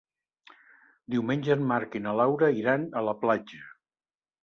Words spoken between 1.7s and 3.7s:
Marc i na Laura iran a la platja.